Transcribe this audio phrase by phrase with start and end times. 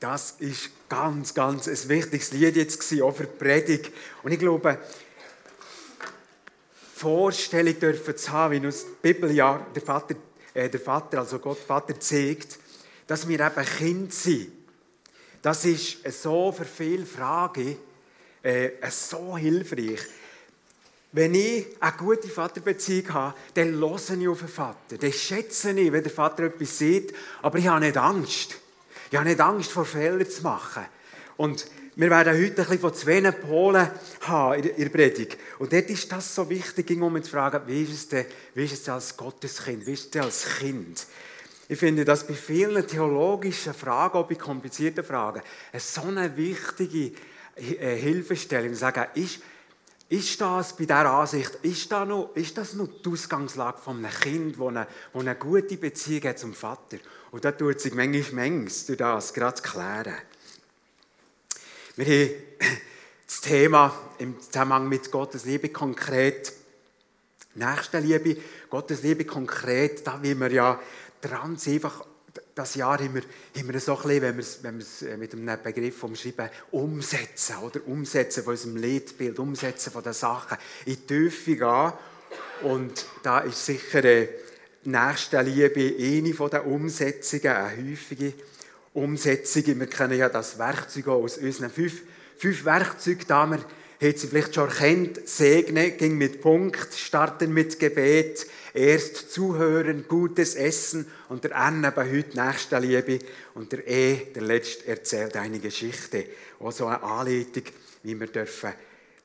[0.00, 3.92] Das ist ganz, ganz ein wichtiges Lied jetzt gewesen, auch für die Predigt.
[4.22, 4.78] Und ich glaube,
[6.94, 10.14] Vorstellung dürfen zu haben, wie uns die Bibel ja der Vater,
[10.54, 12.58] äh, der Vater, also Gott Vater zeigt,
[13.06, 14.52] dass wir eben Kind sind.
[15.42, 17.76] Das ist so für viele Fragen
[18.42, 20.00] äh, so hilfreich.
[21.10, 24.98] Wenn ich eine gute Vaterbeziehung habe, dann höre ich auf den Vater.
[24.98, 28.58] Dann schätze ich, wenn der Vater etwas sieht, aber ich habe nicht Angst.
[29.10, 30.84] Ich habe nicht Angst, vor Fehlern zu machen.
[31.36, 35.38] Und wir werden heute ein bisschen von zwei Polen haben in der Predigt.
[35.58, 38.72] Und dort ist das so wichtig, um zu fragen, wie ist es denn, wie ist
[38.72, 41.06] es denn als Gotteskind, wie ist es denn als Kind?
[41.68, 47.12] Ich finde das bei vielen theologischen Fragen, auch bei komplizierten Fragen, eine so eine wichtige
[47.56, 48.74] äh, Hilfestellung.
[48.74, 49.40] Sagen, ist,
[50.08, 54.10] ist das bei dieser Ansicht, ist das noch, ist das noch die Ausgangslage von einem
[54.10, 56.98] Kind, das eine, eine gute Beziehung hat zum Vater?
[57.30, 60.14] Und da tut sich manchmal manches durch das gerade klären.
[61.96, 62.30] Wir haben
[63.26, 66.52] das Thema im Zusammenhang mit Gottes Liebe konkret,
[67.54, 68.36] Nächstenliebe,
[68.70, 70.80] Gottes Liebe konkret, da wie wir ja
[71.56, 72.06] sind, einfach
[72.54, 72.98] das Jahr
[73.68, 76.50] wir so ein bisschen, wenn wir es, wenn wir es äh, mit einem Begriff umschreiben,
[76.70, 81.92] umsetzen, oder umsetzen von unserem Leitbild, umsetzen von den Sachen, in die Tiefe gehen.
[82.62, 84.28] Und da ist sicher eine
[84.90, 88.32] Nächstenliebe eine den Umsetzungen, eine häufige
[88.94, 89.64] Umsetzung.
[89.66, 92.02] Wir kennen ja das Werkzeug aus unseren fünf,
[92.36, 93.58] fünf Werkzeugen, da wir
[94.00, 100.54] hat sie vielleicht schon erkannt, segnen, ging mit Punkt, starten mit Gebet, erst zuhören, gutes
[100.54, 103.18] Essen und der N eben heute nächste Liebe
[103.54, 106.26] und der E, der letzte, erzählt eine Geschichte.
[106.60, 107.64] Auch so eine Anleitung,
[108.04, 108.72] wie wir dürfen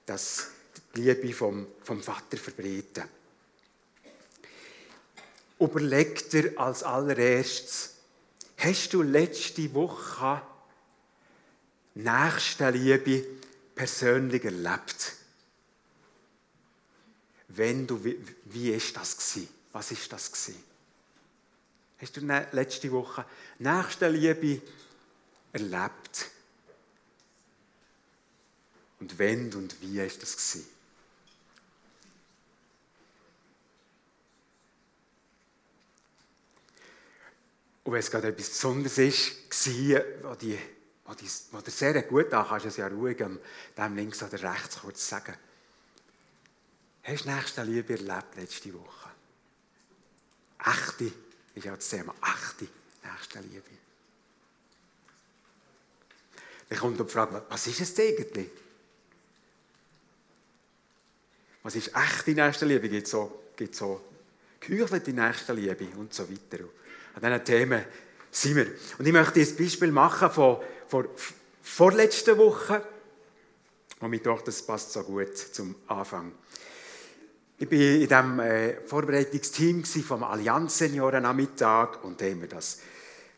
[0.05, 0.47] das
[0.95, 3.03] die Liebe vom, vom Vater verbreiten.
[5.59, 7.95] Überleg dir als allererstes,
[8.57, 10.41] hast du letzte Woche
[11.95, 13.25] nächste Liebe
[13.75, 15.13] persönlich erlebt?
[17.49, 19.47] Wenn du, wie, wie ist das gewesen?
[19.71, 20.63] Was ist das gewesen?
[21.99, 22.21] Hast du
[22.51, 23.25] letzte Woche
[23.59, 24.61] nächste Liebe
[25.53, 26.31] erlebt?
[28.99, 30.72] Und wenn und wie ist das gewesen?
[37.93, 40.57] Und wenn es gerade etwas Besonderes war, wo die
[41.05, 45.07] wo dir sehr gut an kannst du es ja ruhig dem links oder rechts kurz
[45.07, 45.35] sagen.
[47.03, 49.11] Hast du nächste Liebe erlebt letzte Woche?
[50.65, 51.11] Echte,
[51.53, 52.67] ist ja das Thema, echte
[53.03, 53.61] nächste Liebe.
[56.69, 58.49] Dann kommt die Frage, was ist es eigentlich?
[61.61, 62.89] Was ist echte nächste Liebe?
[62.89, 64.01] Gibt es so, gibt's so
[64.59, 66.63] geheuchelte nächste Liebe und so weiter.
[67.15, 67.85] An diesen Themen
[68.31, 68.67] sind wir.
[68.97, 70.57] Und ich möchte ein Beispiel machen von
[70.87, 71.05] vor
[71.61, 72.83] vorletzter Woche.
[73.99, 76.33] Und ich dachte, das passt so gut zum Anfang.
[77.57, 82.49] Ich war in diesem äh, Vorbereitungsteam vom Allianz Senioren am Mittag und da haben wir
[82.49, 82.79] das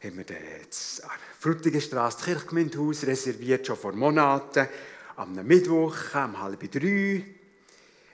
[0.04, 1.02] haben wir das
[1.40, 4.68] Frutigenstraße Kirchgemeindehaus reserviert, schon vor Monaten,
[5.16, 7.24] am Mittwoch, um halb drei,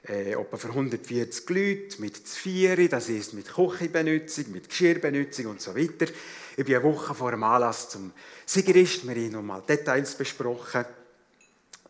[0.08, 5.76] äh, etwa für 140 Leute, mit Zvieri, das ist mit Küchenbenutzung, mit Geschirrbenutzung und so
[5.76, 6.08] weiter.
[6.58, 8.12] Ich bin eine Woche vor dem Anlass zum
[8.46, 9.08] Siegerist.
[9.08, 10.86] Wir haben nochmal Details besprochen.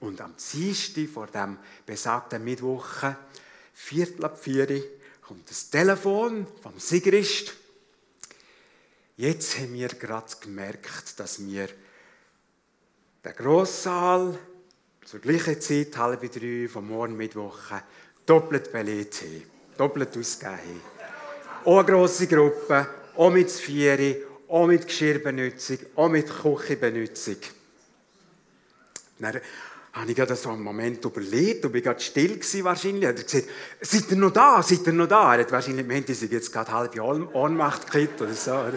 [0.01, 3.03] Und am Dienstag vor dem besagten Mittwoch,
[3.73, 4.83] Viertel ab vier,
[5.21, 7.53] kommt das Telefon vom Siegerist.
[9.15, 11.69] Jetzt haben wir gerade gemerkt, dass wir
[13.23, 14.37] den Grosssaal
[15.05, 17.57] zur gleichen Zeit, halb drei, vom Morgen Mittwoch,
[18.25, 19.43] doppelt belegt haben.
[19.77, 20.81] Doppelt ausgegeben haben.
[21.65, 27.37] Auch eine grosse Gruppe, auch mit Vieri, auch mit Geschirrbenutzung, auch mit Küchenbenutzung.
[29.19, 29.41] Dann
[29.93, 33.03] habe ich gerade so einen Moment überlegt und bin gerade still gewesen wahrscheinlich.
[33.03, 33.49] Er hat gesagt,
[33.81, 34.63] seid ihr noch da?
[34.63, 35.35] Seid ihr noch da?
[35.35, 38.51] Er hat wahrscheinlich gemeint, ich sei jetzt gerade halbe Ohnmacht gekriegt oder so.
[38.51, 38.73] Er hat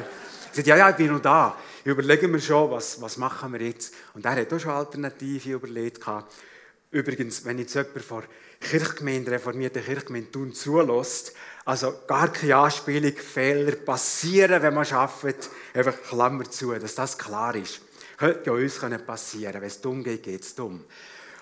[0.50, 1.56] gesagt, ja, ja, ich bin noch da.
[1.84, 3.94] Überlegen wir schon, was, was machen wir jetzt?
[4.14, 6.00] Und er hat auch schon Alternative überlegt.
[6.90, 8.22] Übrigens, wenn jetzt jemand von
[8.58, 11.34] Kirchgemeinde, reformierte Kirchgemeinde tun zulässt,
[11.66, 15.50] also gar keine Anspielung, Fehler passieren, wenn man arbeitet.
[15.74, 17.80] Einfach Klammer zu, dass das klar ist.
[18.16, 20.84] Könnte ja uns passieren Wenn es dumm geht, geht es dumm.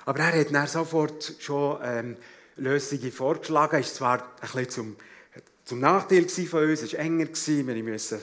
[0.06, 2.16] Aber er hat dann sofort schon ähm,
[2.56, 3.78] Lösungen vorgeschlagen.
[3.81, 4.96] Es war zwar ein bisschen zum,
[5.64, 8.19] zum Nachteil von uns, es war enger, wir mussten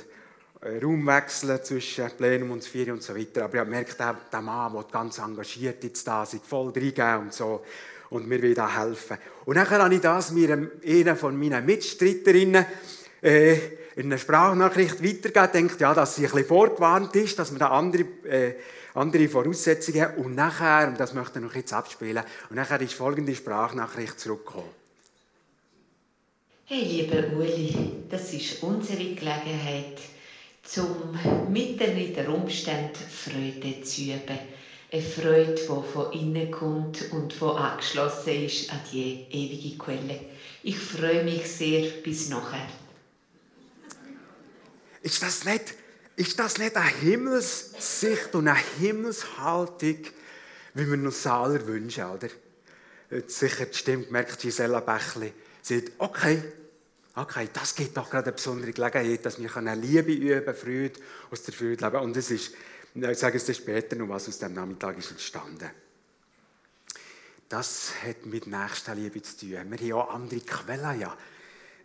[0.61, 3.45] Raum wechseln zwischen Plenum und Vier und so weiter.
[3.45, 7.17] Aber ich habe gemerkt, der, der Mann, der ganz engagiert jetzt da sich voll reingeben
[7.19, 7.63] und so
[8.09, 9.17] und mir will da helfen.
[9.45, 12.65] Und dann habe ich das mir einer von meinen Mitstreiterinnen
[13.21, 13.53] äh,
[13.95, 17.69] in einer Sprachnachricht weitergeht, denkt, ja, dass sie ein bisschen vorgewarnt ist, dass man da
[17.69, 18.55] andere, äh,
[18.93, 20.17] andere Voraussetzungen hat.
[20.17, 24.69] Und nachher, und das möchte ich noch jetzt abspielen, und nachher ist folgende Sprachnachricht zurückgekommen.
[26.65, 27.75] Hey, lieber Uli,
[28.09, 29.97] das ist unsere Gelegenheit,
[30.69, 31.17] zum
[31.51, 34.39] mitten in der Umständen Freude zu üben.
[34.91, 40.19] Eine Freude, die von innen kommt und die angeschlossen ist an die ewige Quelle.
[40.63, 42.67] Ich freue mich sehr bis nachher.
[45.01, 45.75] Ist das nicht,
[46.15, 49.97] ist das nicht eine Himmelssicht und eine Himmelshaltung,
[50.73, 52.29] wie wir uns alle wünschen, oder?
[53.27, 56.43] Sicher die Stimme gemerkt, Gisela Bächli sagt, okay,
[57.21, 60.99] okay, das gibt doch gerade eine besondere Gelegenheit, dass wir Liebe üben, Freude
[61.31, 62.03] aus der Freude leben.
[62.03, 62.53] Und es ist,
[62.93, 65.69] ich sage es dir später noch, was aus dem Nachmittag ist entstanden.
[67.47, 69.49] Das hat mit Nächstenliebe zu tun.
[69.49, 71.17] Wir haben auch andere Quellen ja,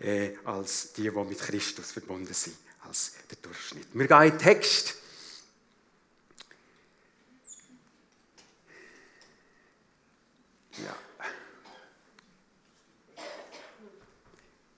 [0.00, 3.88] äh, als die, die mit Christus verbunden sind als der Durchschnitt.
[3.92, 4.96] Wir gehen in den Text.
[10.78, 10.96] Ja.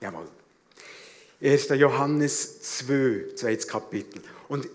[0.01, 0.36] Jawohl.
[1.41, 1.69] 1.
[1.69, 4.23] Johannes 2, zweites Kapitel.
[4.49, 4.69] Und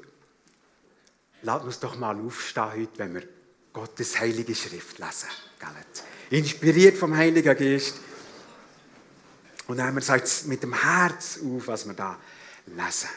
[1.41, 3.23] lasst uns doch mal aufstehen heute, wenn wir
[3.73, 5.29] Gottes heilige Schrift lesen.
[6.29, 7.95] Inspiriert vom Heiligen Geist.
[9.67, 12.19] Und haben wir es mit dem Herz auf, was wir da
[12.67, 13.09] lesen.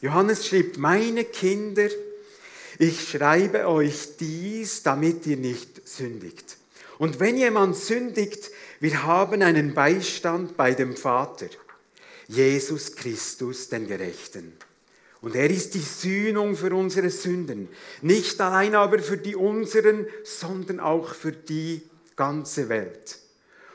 [0.00, 1.88] Johannes schreibt, meine Kinder,
[2.78, 6.56] ich schreibe euch dies, damit ihr nicht sündigt.
[6.98, 11.48] Und wenn jemand sündigt, wir haben einen Beistand bei dem Vater,
[12.28, 14.52] Jesus Christus, den Gerechten.
[15.20, 17.68] Und er ist die Sühnung für unsere Sünden,
[18.02, 21.82] nicht allein aber für die unseren, sondern auch für die
[22.14, 23.18] ganze Welt.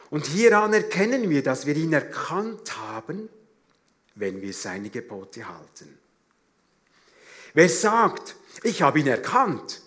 [0.09, 3.30] Und hieran erkennen wir, dass wir ihn erkannt haben,
[4.15, 5.97] wenn wir seine Gebote halten.
[7.54, 9.81] Wer sagt, ich habe ihn erkannt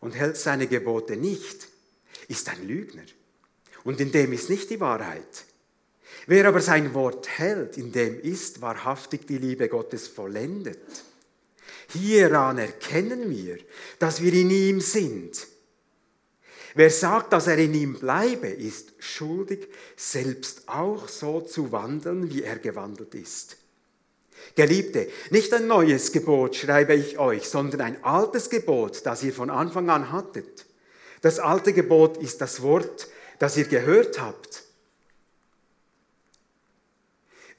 [0.00, 1.68] und hält seine Gebote nicht,
[2.28, 3.04] ist ein Lügner.
[3.84, 5.44] Und in dem ist nicht die Wahrheit.
[6.30, 10.78] Wer aber sein Wort hält, in dem ist wahrhaftig die Liebe Gottes vollendet.
[11.90, 13.56] Hieran erkennen wir,
[13.98, 15.46] dass wir in ihm sind.
[16.74, 22.42] Wer sagt, dass er in ihm bleibe, ist schuldig, selbst auch so zu wandeln, wie
[22.42, 23.56] er gewandelt ist.
[24.54, 29.48] Geliebte, nicht ein neues Gebot schreibe ich euch, sondern ein altes Gebot, das ihr von
[29.48, 30.66] Anfang an hattet.
[31.22, 33.08] Das alte Gebot ist das Wort,
[33.38, 34.67] das ihr gehört habt.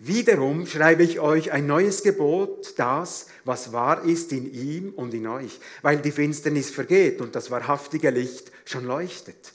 [0.02, 5.28] Wiederum schreibe ich euch ein neues Gebot, das, was wahr ist in ihm und in
[5.28, 9.52] euch, weil die Finsternis vergeht und das wahrhaftige Licht schon leuchtet.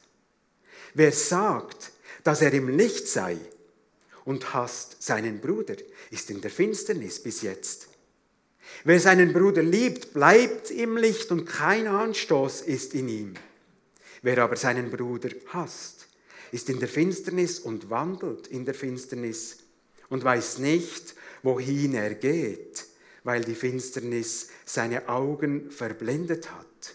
[0.92, 1.92] Wer sagt,
[2.24, 3.38] dass er im Licht sei
[4.26, 5.76] und hasst seinen Bruder,
[6.10, 7.88] ist in der Finsternis bis jetzt.
[8.84, 13.34] Wer seinen Bruder liebt, bleibt im Licht und kein Anstoß ist in ihm.
[14.20, 16.06] Wer aber seinen Bruder hasst,
[16.52, 19.63] ist in der Finsternis und wandelt in der Finsternis
[20.08, 22.86] und weiß nicht, wohin er geht,
[23.22, 26.94] weil die Finsternis seine Augen verblendet hat.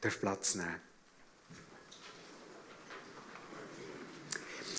[0.00, 0.80] Darf Platz nehmen.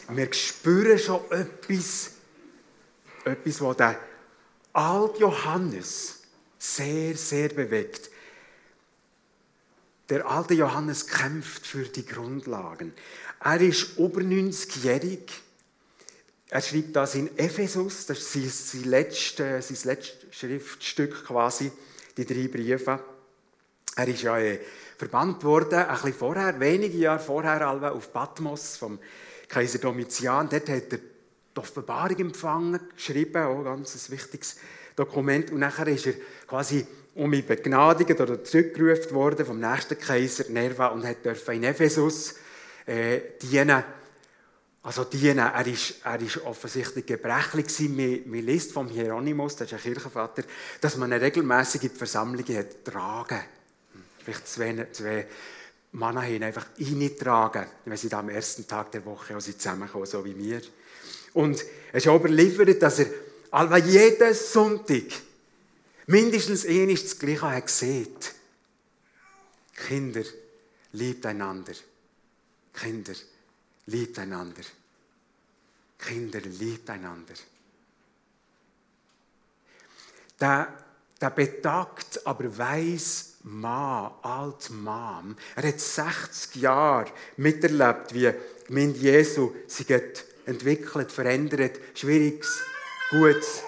[0.09, 2.17] Wir spüren schon etwas
[3.27, 3.99] etwas, was der
[4.73, 6.21] alte Johannes
[6.57, 8.09] sehr, sehr bewegt.
[10.09, 12.93] Der alte Johannes kämpft für die Grundlagen.
[13.43, 15.29] Er ist über 90-jährig.
[16.49, 21.71] Er schreibt das in Ephesus, das ist sein letztes, sein letztes Schriftstück quasi,
[22.15, 22.99] die drei Briefe.
[23.95, 24.59] Er ist ja äh,
[24.97, 28.97] verbannt worden, ein bisschen vorher, wenige Jahre vorher, auf Patmos vom
[29.49, 30.47] Kaiser Domitian.
[30.49, 34.57] Dort hat er die Offenbarung empfangen, geschrieben, auch ein ganz wichtiges
[34.95, 35.51] Dokument.
[35.51, 36.13] Und nachher ist er
[36.47, 36.85] quasi
[37.15, 42.35] um ihn begnadigt oder zurückgerufen worden vom nächsten Kaiser Nerva und hat in Ephesus
[42.85, 43.83] äh, dienen.
[44.87, 45.95] Also dienen, er ist
[46.45, 48.23] offensichtlich gebrechlich gewesen.
[48.31, 50.43] Man, liest vom Hieronymus, das ist ein Kirchenvater,
[50.79, 53.41] dass man eine regelmäßige Versammlung hat tragen.
[54.23, 55.27] Vielleicht zwei, zwei
[55.91, 60.23] Männer haben einfach eintragen, wenn sie da am ersten Tag der Woche auch zusammenkommen, so
[60.23, 60.61] wie wir.
[61.33, 61.55] Und
[61.91, 63.07] es ist überliefert, dass er
[63.51, 65.03] allweil jeden Sonntag
[66.05, 68.15] mindestens einmal das Gleiche hat gesehen.
[69.75, 70.23] Kinder,
[70.93, 71.73] liebt einander.
[72.73, 73.15] Kinder,
[73.87, 74.63] liebt einander.
[75.97, 77.33] Kinder, liebt einander.
[80.39, 80.67] Der,
[81.19, 88.33] der betagt, aber weiß Mann, alt Mann, er hat 60 Jahre miterlebt, wie die
[88.67, 89.87] Gemeinde Jesu sich
[90.45, 92.61] entwickelt, verändert, schwieriges
[93.09, 93.63] Gutes.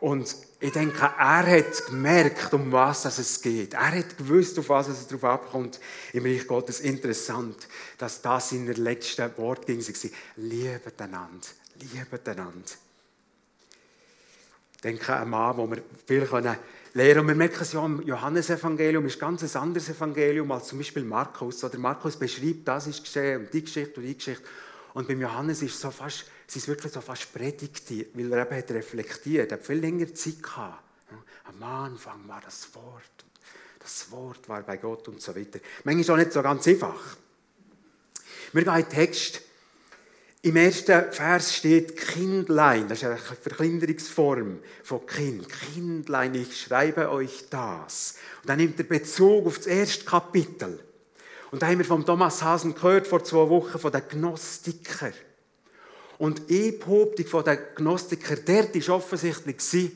[0.00, 3.74] Und ich denke, er hat gemerkt, um was es geht.
[3.74, 5.78] Er hat gewusst, auf was es darauf abkommt
[6.12, 6.80] im Reich Gottes.
[6.80, 9.84] Interessant, dass das in der letzten Wort ging.
[10.36, 11.46] Liebet einander,
[11.82, 12.70] liebet einander.
[14.74, 16.58] Ich denke an einen Mann, wo wir viel lernen
[16.94, 17.18] können.
[17.20, 21.04] Und wir merken es ja im Johannesevangelium ist ganz ein anderes Evangelium als zum Beispiel
[21.04, 21.64] Markus.
[21.64, 24.44] Oder Markus beschreibt, das ist geschehen und die Geschichte und die Geschichte.
[24.94, 28.46] Und beim Johannes ist es so fast, es ist wirklich so fast Predigte, weil er
[28.46, 30.82] eben hat reflektiert, er hat viel länger Zeit gehabt.
[31.44, 33.24] Am Anfang war das Wort,
[33.80, 35.60] das Wort war bei Gott und so weiter.
[35.84, 37.16] Manchmal ist auch nicht so ganz einfach.
[38.52, 39.42] Wir gehen in den Text.
[40.48, 45.46] Im ersten Vers steht Kindlein, das ist eine Verkleinerungsform von Kind.
[45.46, 48.14] Kindlein, ich schreibe euch das.
[48.40, 50.80] Und dann nimmt er Bezug auf das erste Kapitel.
[51.50, 55.12] Und da haben wir von Thomas Hasen gehört vor zwei Wochen von den Gnostikern.
[56.16, 59.92] Und die Behauptung von den Gnostikern, der war offensichtlich,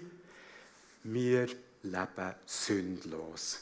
[1.05, 1.47] wir
[1.83, 3.61] leben sündlos.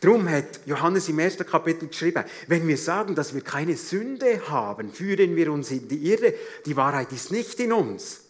[0.00, 4.92] Darum hat Johannes im ersten Kapitel geschrieben, wenn wir sagen, dass wir keine Sünde haben,
[4.92, 6.34] führen wir uns in die Irre.
[6.66, 8.20] Die Wahrheit ist nicht in uns.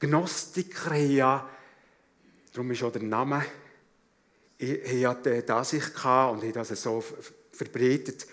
[0.00, 1.48] Gnostiker ja,
[2.52, 3.44] darum ist auch der Name
[5.04, 7.02] hatte das ich und ich das so
[7.52, 8.26] verbreitet.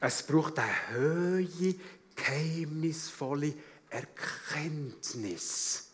[0.00, 1.74] Es braucht eine hohe,
[2.16, 3.52] geheimnisvolle
[3.90, 5.89] Erkenntnis.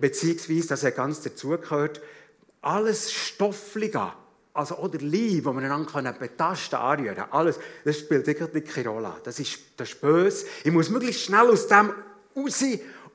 [0.00, 2.00] Beziehungsweise, dass er ganz dazugehört,
[2.60, 4.12] alles Stofflige,
[4.52, 9.14] also oder Liebe, das wir einander betasten, anrühren, alles, das spielt wirklich keine Rolle.
[9.22, 10.46] Das ist, das ist böse.
[10.64, 11.92] Ich muss möglichst schnell aus dem
[12.36, 12.64] raus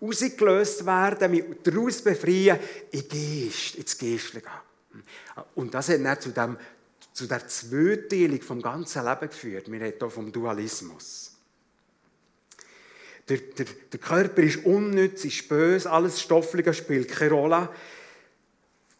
[0.02, 2.60] rausgelöst werden, mich daraus befreien,
[2.92, 4.50] in Geist, ins Geistliche.
[5.56, 6.58] Und das hat dann zu, dem,
[7.14, 9.72] zu der Zweiteilung vom ganzen Leben geführt.
[9.72, 11.23] Wir reden hier vom Dualismus.
[13.30, 17.70] Der, der, der Körper ist unnütz, ist böse, alles Stofflige spielt keine Rolle.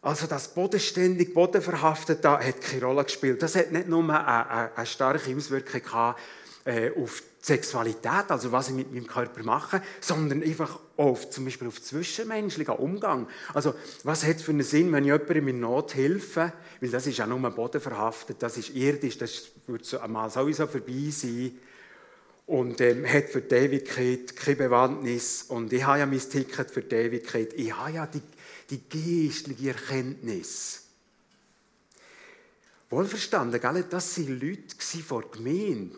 [0.00, 3.42] Also das bodenständig, bodenverhaftet, da hat keine Rolle gespielt.
[3.42, 6.20] Das hat nicht nur eine, eine, starke Auswirkung gehabt,
[6.64, 11.44] äh, auf die Sexualität, also was ich mit meinem Körper mache, sondern einfach auf, zum
[11.44, 13.28] Beispiel auf zwischenmenschlichen Umgang.
[13.52, 17.06] Also was hat es für einen Sinn, wenn ich jemandem in Not helfe, weil das
[17.06, 21.52] ist ja nur Boden verhaftet, das ist irdisch, das wird einmal sowieso vorbei sein
[22.46, 26.82] und ähm, hat für die Ewigkeit keine Bewandtnis und ich habe ja mein Ticket für
[26.82, 28.22] die Ewigkeit, ich habe ja die,
[28.70, 30.82] die geistliche Erkenntnis.
[32.90, 33.84] Wohlverstanden, gell?
[33.88, 35.96] das waren Leute vor Gemeinde,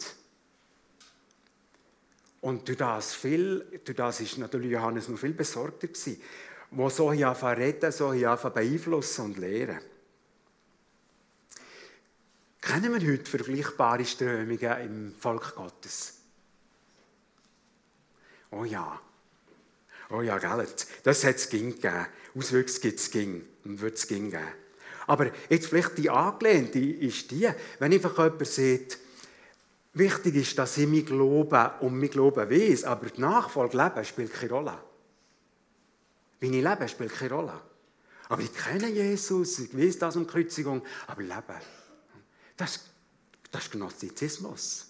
[2.47, 6.21] und durch das, viel, durch das ist natürlich Johannes noch viel besorgter gewesen,
[6.71, 9.81] wo so hier reden, so hier beeinflussen und lehren.
[12.61, 16.16] Kennen wir heute vergleichbare Strömungen im Volk Gottes?
[18.51, 19.01] Oh ja.
[20.11, 20.67] Oh ja, gell?
[21.03, 22.07] Das hat es gegeben.
[22.37, 24.37] Auswüchse gibt es ging und wird es geben.
[25.07, 27.49] Aber jetzt vielleicht die angelehnte ist die,
[27.79, 28.99] wenn einfach jemand sieht,
[29.97, 34.31] Wichtig ist, dass ich mich glaube und mich glaube weiß, aber die Nachfolge leben spielt
[34.31, 34.79] keine Rolle.
[36.39, 37.63] Wie ich lebe, spielt keine Rolle.
[38.29, 41.63] Aber ich kenne Jesus, ich weiß das um Kreuzigung, aber leben,
[42.59, 42.91] das,
[43.51, 44.89] das ist Gnostizismus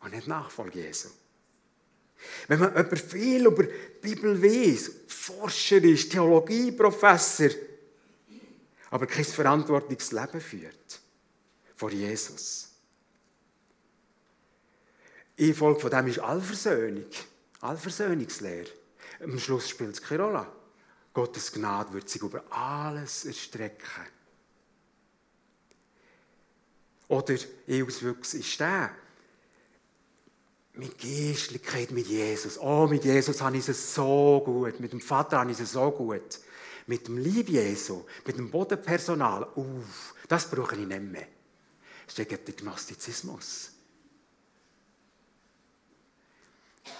[0.00, 1.10] und nicht Nachfolge Jesu.
[2.46, 7.50] Wenn man über viel über die Bibel weiß, Forscher ist, Theologieprofessor,
[8.90, 11.00] aber kein verantwortliches Leben führt
[11.76, 12.68] vor Jesus,
[15.38, 17.04] Einfolge von dem ist Allversöhnung,
[17.60, 18.70] Allversöhnungslehre.
[19.20, 20.46] Am Schluss spielt es keine Rolle.
[21.12, 24.06] Gottes Gnade wird sich über alles erstrecken.
[27.08, 27.34] Oder
[27.68, 28.90] Auswuchs ist der,
[30.78, 32.56] mit Geistlichkeit mit Jesus.
[32.56, 34.78] Oh, mit Jesus habe ich es so gut.
[34.78, 36.38] Mit dem Vater habe ich es so gut.
[36.86, 41.26] Mit dem Lieb Jesu, mit dem Bodenpersonal, uff, das brauche ich nicht mehr.
[42.06, 43.72] Das ist der Gnostizismus.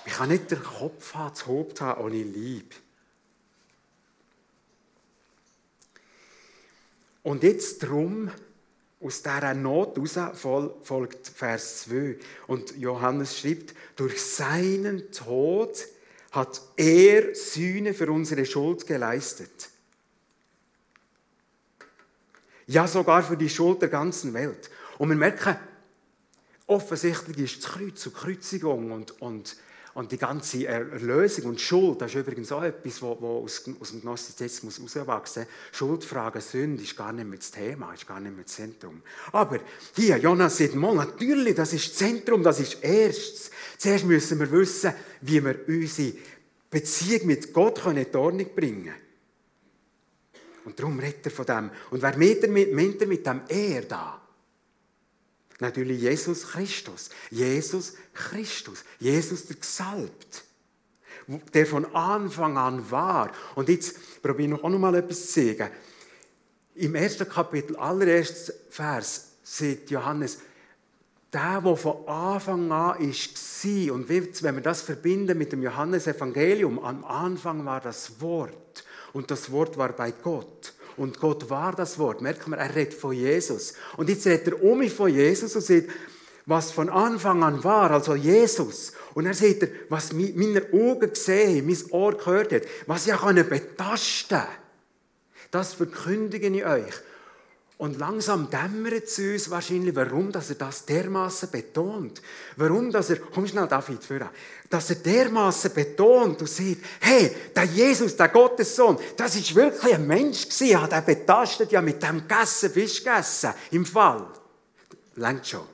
[0.04, 2.74] Ich kann nicht den Kopf haben, das Haupt haben ohne Liebe.
[7.22, 8.30] Und jetzt drum,
[9.00, 12.18] aus dieser Not heraus folgt Vers 2.
[12.46, 15.86] Und Johannes schreibt, durch seinen Tod
[16.32, 19.70] hat er Sühne für unsere Schuld geleistet.
[22.66, 24.70] Ja, sogar für die Schuld der ganzen Welt.
[24.98, 25.56] Und wir merken,
[26.66, 29.56] offensichtlich ist das Kreuz und Kreuzigung und, und
[29.98, 34.00] Und die ganze Erlösung und Schuld, das ist übrigens auch etwas, was aus, aus dem
[34.00, 38.54] Gnostizismus herauswachsen Schuldfrage, Sünde ist gar nicht mehr das Thema, ist gar nicht mehr das
[38.54, 39.02] Zentrum.
[39.32, 39.58] Aber
[39.96, 43.50] hier, Jonas sagt mal, natürlich, das ist das Zentrum, das ist erstes.
[43.76, 46.12] Zuerst müssen wir wissen, wie wir unsere
[46.70, 48.94] Beziehung mit Gott in Ordnung bringen können.
[50.64, 51.70] Und darum redet er von dem.
[51.90, 54.27] Und wer meint er mit, meint er mit dem Er da?
[55.60, 57.10] Natürlich Jesus Christus.
[57.30, 58.84] Jesus Christus.
[58.98, 60.44] Jesus der Gesalbt.
[61.52, 63.32] Der von Anfang an war.
[63.54, 65.70] Und jetzt probiere ich noch auch noch mal etwas zu sagen.
[66.74, 70.38] Im ersten Kapitel, allerersten Vers, sagt Johannes,
[71.32, 77.04] der, der von Anfang an war, und wenn wir das verbinden mit dem Johannesevangelium, am
[77.04, 80.72] Anfang war das Wort und das Wort war bei Gott.
[80.98, 82.20] Und Gott war das Wort.
[82.20, 83.74] Merkt man, er redet von Jesus.
[83.96, 85.88] Und jetzt redet er um mich von Jesus und sagt,
[86.44, 88.92] was von Anfang an war, also Jesus.
[89.14, 94.46] Und er sagt, was meine Augen gesehen, mein Ohr gehört hat, was ich betasten kann,
[95.50, 96.94] das verkündige ich euch.
[97.78, 102.20] Und langsam dämmert es uns wahrscheinlich, warum dass er das dermaßen betont.
[102.56, 104.30] Warum, dass er, komm schnell, David, führen,
[104.68, 110.08] dass er dermaßen betont und sieht, hey, der Jesus, der Gottessohn, das ist wirklich ein
[110.08, 114.26] Mensch gewesen, hat er betastet ja mit dem gegessen, Fisch gegessen, im Fall.
[115.14, 115.60] Längt schon.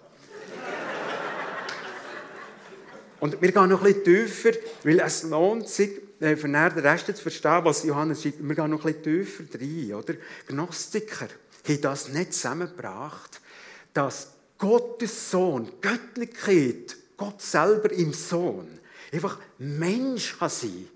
[3.20, 4.50] und wir gehen noch ein bisschen tiefer,
[4.82, 8.46] weil es lohnt sich, äh, für den Rest zu verstehen, was Johannes schreibt.
[8.46, 10.14] Wir gehen noch ein bisschen tiefer rein, oder?
[10.48, 11.28] Gnostiker
[11.66, 13.40] haben das nicht zusammengebracht,
[13.92, 18.68] dass Gottes Sohn, Göttlichkeit, Gott selber im Sohn,
[19.12, 20.88] einfach Mensch kann sein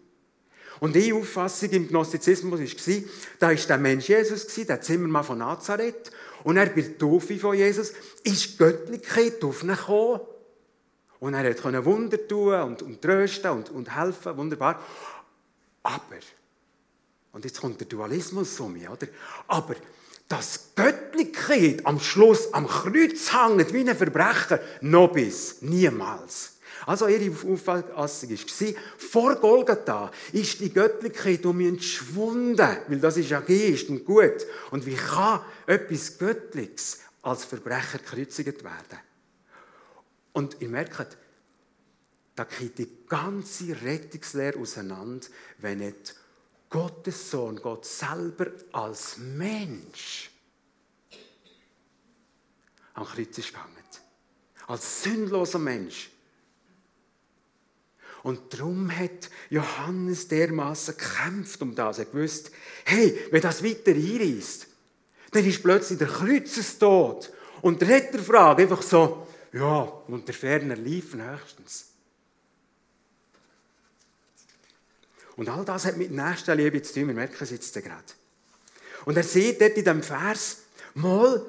[0.81, 3.03] und die Auffassung im Gnostizismus war,
[3.39, 6.11] da war der Mensch Jesus, der Zimmermann von Nazareth.
[6.45, 10.21] Und er bei der Taufe von Jesus ist Göttlichkeit auf ihn gekommen.
[11.19, 14.81] Und er konnte Wunder tun und, und trösten und, und helfen, wunderbar.
[15.83, 16.17] Aber,
[17.33, 19.09] und jetzt kommt der Dualismus um mich, oder?
[19.49, 19.75] Aber
[20.29, 26.59] dass Göttlichkeit am Schluss am Kreuz hängt wie ein Verbrecher, noch bis niemals.
[26.87, 33.31] Also ihre Auffassung war, vor Golgatha ist die Göttlichkeit um mich entschwunden, weil das ist
[33.31, 34.47] ja Geist und gut.
[34.71, 39.01] Und wie kann etwas Göttliches als Verbrecher gekreuzigt werden?
[40.33, 41.17] Und ihr merkt,
[42.37, 45.27] da geht die ganze Rettungslehre auseinander,
[45.59, 46.15] wenn nicht
[46.71, 50.31] Gottes Sohn, Gott selber als Mensch
[52.99, 53.75] am Kreuz ist gegangen.
[54.67, 56.11] Als sündloser Mensch.
[58.23, 61.99] Und darum hat Johannes dermaßen gekämpft um das.
[61.99, 62.51] Er gewusst,
[62.85, 64.67] hey, wenn das weiter einreißt,
[65.31, 67.33] dann ist plötzlich der Kreuzestod.
[67.63, 71.88] Und der Retterfrage einfach so, ja, unter ferner Liefen höchstens.
[75.39, 77.07] Und all das hat mit Nächstenliebe zu tun.
[77.07, 78.03] Wir merken es jetzt gerade.
[79.05, 81.47] Und er sieht dort in diesem Vers, mal,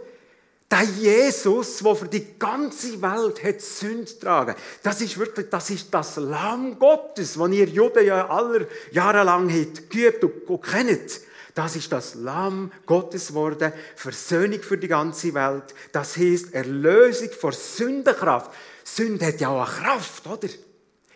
[0.70, 5.92] der Jesus, der für die ganze Welt hat Sünde tragen, das ist wirklich, das ist
[5.92, 11.22] das Lamm Gottes, das ihr Juden ja aller Jahre lang habt, geübt und, kennt.
[11.56, 15.74] Das ist das Lamm Gottes geworden, Versöhnung für die ganze Welt.
[15.92, 18.52] Das heißt Erlösung vor Sündenkraft.
[18.84, 20.48] Sünde hat ja auch eine Kraft, oder?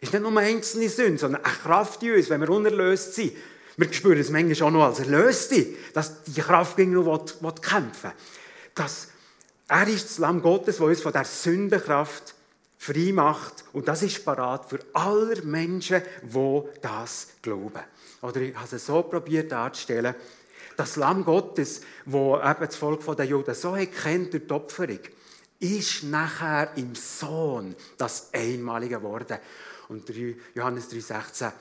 [0.04, 3.34] Ist nicht nur eine einzelne Sünde, sondern eine Kraft in uns, wenn wir unerlöst sind.
[3.78, 7.54] Wir spüren es manchmal auch noch als Erlöste, dass die Kraft gegen nur will, will
[7.62, 8.12] kämpfen
[8.76, 9.10] dass
[9.68, 12.36] Er ist das Lamm Gottes, das uns von der Sündenkraft
[12.78, 13.64] frei macht.
[13.74, 17.82] Und das ist parat für alle Menschen, die das glauben.
[18.22, 20.16] Oder ich habe es so probiert darzustellen.
[20.76, 25.00] Das Lamm Gottes, wo eben das Volk der Juden so kennt durch die Opferung,
[25.60, 29.38] ist nachher im Sohn das Einmalige geworden.
[29.90, 30.10] Und
[30.56, 31.52] Johannes 3,16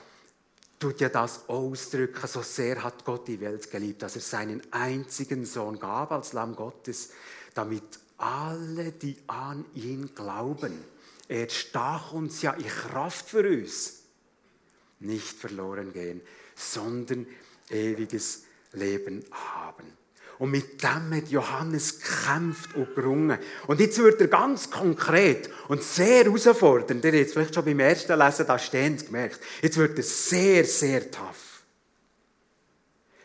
[0.79, 5.45] tut ja das ausdrücken, so sehr hat Gott die Welt geliebt, dass er seinen einzigen
[5.45, 7.11] Sohn gab als Lamm Gottes,
[7.53, 7.83] damit
[8.17, 10.83] alle, die an ihn glauben,
[11.27, 14.01] er stach uns ja in Kraft für uns,
[14.99, 16.21] nicht verloren gehen,
[16.55, 17.25] sondern
[17.69, 20.02] ewiges Leben haben.
[20.43, 23.39] Und mit dem hat Johannes gekämpft und gerungen.
[23.65, 27.01] Und jetzt wird er ganz konkret und sehr herausfordernd.
[27.05, 29.39] Ihr habt jetzt vielleicht schon beim ersten Lesen da stehend gemerkt.
[29.61, 31.63] Jetzt wird er sehr, sehr tough.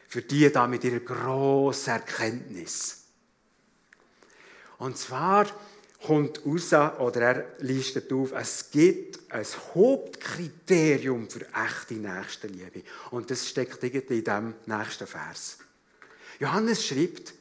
[0.06, 3.02] Für die da mit ihrer grossen Erkenntnis.
[4.78, 5.46] Und zwar
[6.06, 12.84] kommt raus, oder er listet auf, es gibt ein Hauptkriterium für echte Nächstenliebe.
[13.10, 15.58] Und das steckt irgendwie in diesem nächsten Vers.
[16.38, 17.34] Johannes schreibt,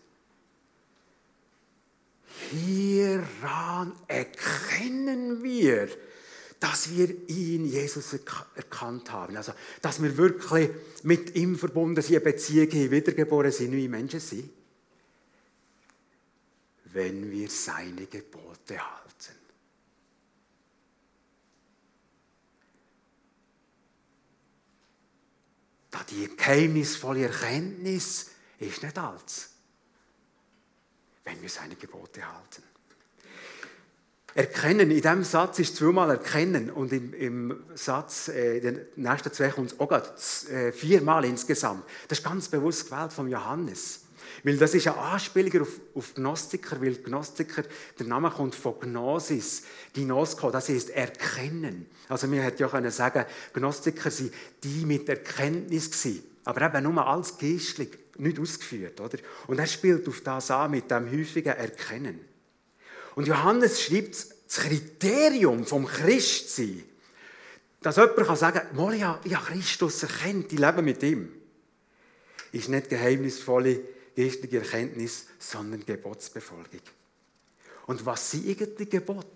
[2.50, 5.90] hieran erkennen wir,
[6.60, 8.14] dass wir ihn, Jesus,
[8.56, 9.38] erkannt haben.
[9.38, 10.72] Also, dass wir wirklich
[11.04, 14.50] mit ihm verbunden sind, eine Beziehung haben, wiedergeboren sind, neue Menschen sind.
[16.86, 19.36] Wenn wir seine Gebote halten.
[25.92, 29.50] Da die geheimnisvolle Erkenntnis ist nicht alles,
[31.24, 32.64] wenn wir seine Gebote halten.
[34.34, 39.50] Erkennen, in diesem Satz ist zweimal erkennen und im, im Satz, äh, den nächsten zwei
[39.50, 40.08] kommt es auch gerade,
[40.52, 41.84] äh, viermal insgesamt.
[42.08, 44.02] Das ist ganz bewusst gewählt von Johannes.
[44.44, 47.64] Weil das ist eine Anspielung auf, auf Gnostiker, weil Gnostiker,
[47.98, 51.88] der Name kommt von Gnosis, Gnosko, das heißt erkennen.
[52.08, 57.06] Also man hätte ja können sagen, Gnostiker sind die mit Erkenntnis gewesen, aber eben nur
[57.08, 59.00] als geistlich, nicht ausgeführt.
[59.00, 59.18] Oder?
[59.48, 62.20] Und er spielt auf das an mit dem häufigen Erkennen.
[63.16, 66.84] Und Johannes schreibt das Kriterium vom Christsein,
[67.82, 71.32] dass jemand sagen kann, ich habe Christus erkennt, ich lebe mit ihm,
[72.52, 73.82] ist nicht geheimnisvolle
[74.16, 76.82] geistige Erkenntnis, sondern Gebotsbefolgung.
[77.86, 79.28] Und was sind eigentlich Gebote?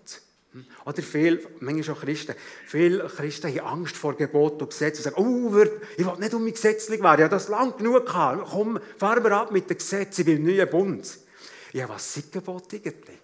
[0.84, 2.34] Oder viel, manchmal auch Christen,
[2.66, 6.44] viele Christen haben Angst vor Gebot und Gesetz und sagen, oh, ich will nicht um
[6.44, 9.78] mich gesetzlich werden, ich habe das lang genug gehabt, komm, fahren wir ab mit dem
[9.78, 11.18] Gesetz, ich will einen neuen Bund.
[11.72, 13.18] Ja, was sind Gebote eigentlich?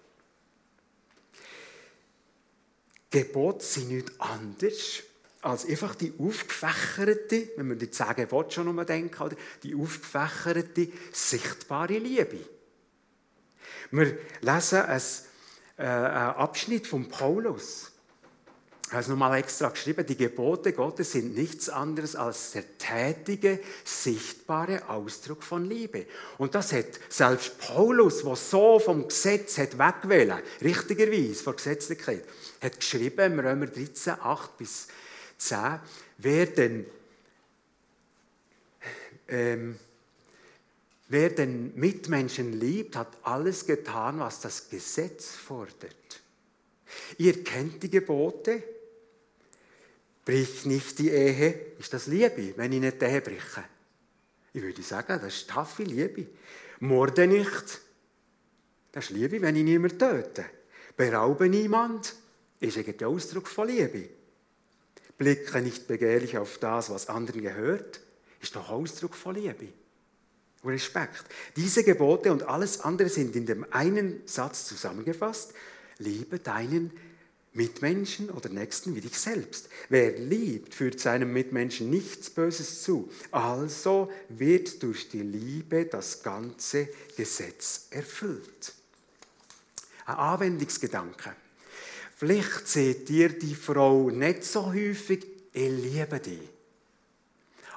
[3.11, 5.03] Gebote sind nicht anders
[5.41, 9.35] als einfach die aufgefächerte, wenn man die zehn Gebote schon umdenken, oder?
[9.63, 12.39] die aufgefächerte, sichtbare Liebe.
[13.91, 15.01] Wir lesen einen,
[15.79, 17.91] äh, Abschnitt von Paulus.
[18.89, 23.59] Er hat es nochmal extra geschrieben, die Gebote Gottes sind nichts anderes als der tätige,
[23.85, 26.07] sichtbare Ausdruck von Liebe.
[26.39, 32.23] Und das hat selbst Paulus, der so vom Gesetz hat wegwählen, richtigerweise, von Gesetzlichkeit,
[32.61, 34.87] hat geschrieben im Römer 13, 8 bis
[35.37, 35.79] 10,
[36.17, 36.85] wer den,
[39.27, 39.77] ähm,
[41.09, 46.21] wer den Mitmenschen liebt, hat alles getan, was das Gesetz fordert.
[47.17, 48.63] Ihr kennt die Gebote,
[50.23, 53.63] Brich nicht die Ehe, ist das Liebe, wenn ich nicht die Ehe breche?
[54.53, 56.27] Ich würde sagen, das ist taffe Liebe.
[56.81, 57.81] Morde nicht,
[58.91, 60.45] das ist Liebe, wenn ich niemanden töte.
[60.95, 62.13] Beraube niemand,
[62.59, 64.09] ist ein Ausdruck von Liebe.
[65.17, 67.99] Blicke nicht begehrlich auf das, was anderen gehört,
[68.39, 69.69] ist doch Ausdruck von Liebe
[70.63, 71.23] Respekt.
[71.55, 75.53] Diese Gebote und alles andere sind in dem einen Satz zusammengefasst.
[75.97, 76.91] Liebe deinen
[77.53, 79.69] Mitmenschen oder Nächsten wie dich selbst.
[79.89, 83.11] Wer liebt, führt seinem Mitmenschen nichts Böses zu.
[83.31, 88.73] Also wird durch die Liebe das ganze Gesetz erfüllt.
[90.05, 91.35] Ein Anwendungsgedanke.
[92.15, 96.49] Vielleicht seht ihr die Frau nicht so häufig, ich liebe dich.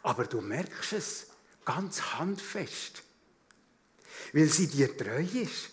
[0.02, 1.26] Aber du merkst es
[1.64, 3.02] ganz handfest,
[4.32, 5.70] weil sie dir treu ist.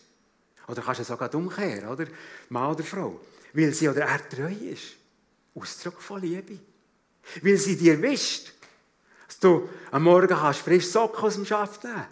[0.67, 2.05] Oder kannst du es sogar umkehren, oder?
[2.49, 3.19] Mann oder Frau
[3.53, 4.95] weil sie oder er treu ist.
[5.55, 6.59] Ausdruck von Liebe.
[7.41, 8.53] Weil sie dir wischt,
[9.27, 12.05] dass du am Morgen kannst frisch Socken aus dem Schaft nehmen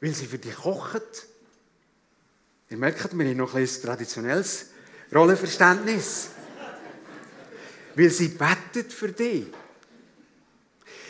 [0.00, 1.26] Weil sie für dich kocht.
[2.70, 4.66] Ihr merkt, wir haben noch ein traditionelles
[5.12, 6.28] Rollenverständnis.
[7.94, 9.46] Weil sie bettet für dich.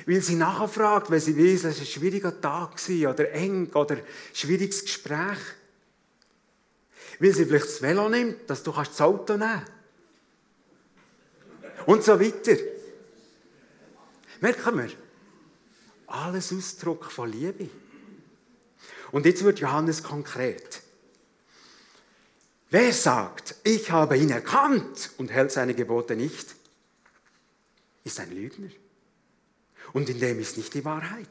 [0.06, 4.02] Weil sie nachfragt, weil sie weiß, es war ein schwieriger Tag oder eng oder ein
[4.32, 5.38] schwieriges Gespräch.
[7.18, 9.74] Weil sie vielleicht das Velo nimmt, dass du das Auto nehmen kannst.
[11.86, 12.56] Und so weiter.
[14.40, 14.90] Merken wir?
[16.06, 17.68] Alles Ausdruck von Liebe.
[19.10, 20.82] Und jetzt wird Johannes konkret.
[22.70, 26.56] Wer sagt, ich habe ihn erkannt und hält seine Gebote nicht,
[28.02, 28.70] ist ein Lügner.
[29.94, 31.28] Und in dem ist nicht die Wahrheit.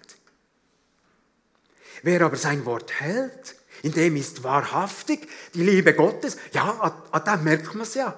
[2.01, 6.37] Wer aber sein Wort hält in dem ist wahrhaftig die Liebe Gottes.
[6.53, 8.17] Ja, dem merkt man es ja.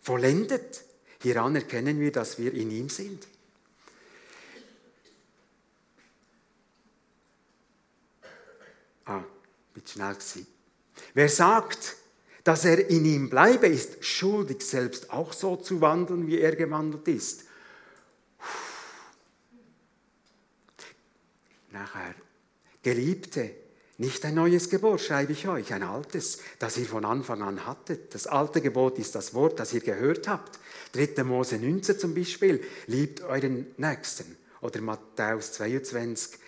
[0.00, 0.82] Vollendet.
[1.22, 3.26] Hieran erkennen wir, dass wir in ihm sind.
[9.04, 9.22] Ah,
[9.72, 10.46] bin schnell gewesen.
[11.14, 11.96] Wer sagt,
[12.42, 17.06] dass er in ihm bleibe, ist schuldig, selbst auch so zu wandeln, wie er gewandelt
[17.06, 17.44] ist.
[21.72, 22.14] Nachher
[22.82, 23.50] Geliebte,
[23.98, 28.14] nicht ein neues Gebot schreibe ich euch, ein altes, das ihr von Anfang an hattet.
[28.14, 30.58] Das alte Gebot ist das Wort, das ihr gehört habt.
[30.92, 31.24] 3.
[31.24, 34.36] Mose 19 zum Beispiel, liebt euren Nächsten.
[34.60, 36.38] Oder Matthäus 22,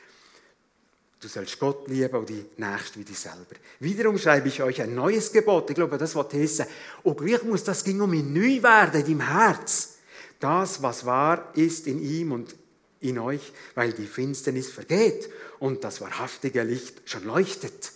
[1.21, 3.55] Du sollst Gott lieben und die Nächste wie dich selber.
[3.79, 5.69] Wiederum schreibe ich euch ein neues Gebot.
[5.69, 6.65] Ich glaube, das wird heißen.
[7.03, 9.99] Und gleich muss das ging um ihn neu werden deinem Herz.
[10.39, 12.57] Das, was wahr ist in ihm und
[13.01, 17.93] in euch, weil die Finsternis vergeht und das wahrhaftige Licht schon leuchtet.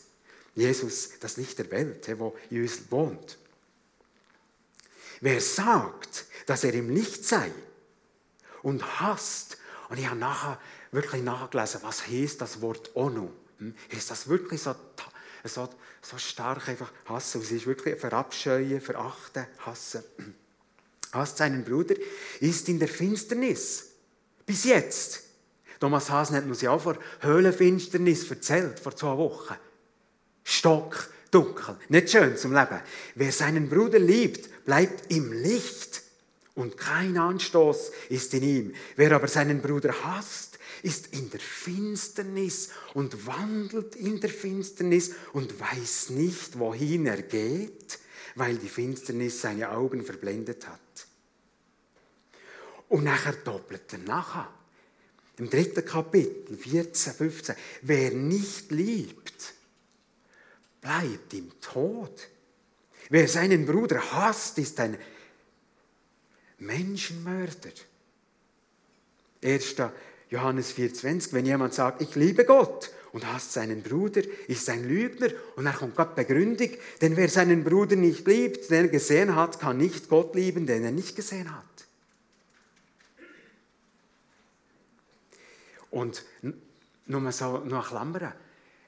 [0.55, 3.39] Jesus, das Licht der Welt, wo uns wohnt.
[5.21, 7.51] Wer sagt, dass er im Licht sei
[8.63, 10.61] und hasst, und ich habe nachher
[10.93, 13.31] wirklich nachgelesen, was heißt das Wort Onu?
[13.59, 13.75] Hm?
[13.93, 14.75] Heißt das wirklich so,
[15.45, 15.69] so,
[16.03, 17.43] so stark einfach hassen?
[17.43, 20.03] Es ist wirklich verabscheuen, verachten, hassen.
[21.13, 21.95] Hasst seinen Bruder,
[22.41, 23.94] ist in der Finsternis.
[24.47, 25.23] Bis jetzt.
[25.81, 29.55] Thomas Hasen hat uns ja auch vor Höhlenfinsternis erzählt, vor zwei Wochen.
[30.43, 32.81] Stock, dunkel, nicht schön zum Leben.
[33.15, 36.03] Wer seinen Bruder liebt, bleibt im Licht
[36.55, 38.75] und kein Anstoß ist in ihm.
[38.97, 45.59] Wer aber seinen Bruder hasst, ist in der Finsternis und wandelt in der Finsternis und
[45.59, 47.99] weiß nicht, wohin er geht,
[48.35, 51.07] weil die Finsternis seine Augen verblendet hat.
[52.95, 54.49] Und nachher doppelt er nachher.
[55.39, 57.57] Im dritten Kapitel, 14, 15.
[57.83, 59.53] Wer nicht liebt,
[60.81, 62.29] bleibt im Tod.
[63.11, 64.97] Wer seinen Bruder hasst, ist ein
[66.59, 67.73] Menschenmörder.
[69.43, 69.75] 1.
[70.31, 75.31] Johannes 4,20, wenn jemand sagt, ich liebe Gott und hasst seinen Bruder, ist ein Lügner.
[75.57, 79.59] Und dann kommt Gott Begründung, denn wer seinen Bruder nicht liebt, den er gesehen hat,
[79.59, 81.74] kann nicht Gott lieben, den er nicht gesehen hat.
[85.95, 86.25] Und
[87.07, 88.33] nur so noch Klammern.